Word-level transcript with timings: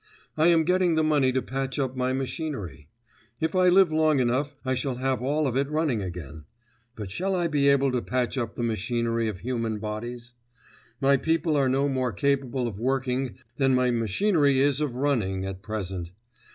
I 0.35 0.47
am 0.47 0.63
getting 0.63 0.95
the 0.95 1.03
money 1.03 1.31
to 1.31 1.43
patch 1.43 1.77
up 1.77 1.95
my 1.95 2.11
machinery; 2.11 2.89
if 3.39 3.53
I 3.55 3.69
live 3.69 3.91
long 3.91 4.19
enough, 4.19 4.57
I 4.65 4.73
shall 4.73 4.95
have 4.95 5.21
all 5.21 5.45
of 5.45 5.55
it 5.55 5.69
running 5.69 6.01
again. 6.01 6.45
But 6.95 7.11
shall 7.11 7.35
I 7.35 7.45
be 7.45 7.69
able 7.69 7.89
ito 7.89 8.01
patch 8.01 8.35
up 8.35 8.55
the 8.55 8.63
machinery 8.63 9.27
of 9.27 9.37
human 9.41 9.77
bodies? 9.77 10.33
My 11.01 11.17
people 11.17 11.55
are 11.55 11.69
no 11.69 11.87
more 11.87 12.11
capable 12.13 12.67
of 12.67 12.79
working 12.79 13.37
than 13.57 13.75
my 13.75 13.91
machinery 13.91 14.57
is 14.59 14.81
of 14.81 14.95
running 14.95 15.45
at 15.45 15.61
present. 15.61 16.09